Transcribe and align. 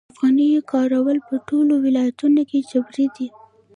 د 0.03 0.03
افغانیو 0.13 0.67
کارول 0.71 1.17
په 1.27 1.35
ټولو 1.47 1.73
ولایتونو 1.85 2.41
کې 2.49 2.59
جبري 2.71 3.07
دي؟ 3.15 3.27